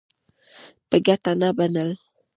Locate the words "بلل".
1.57-1.89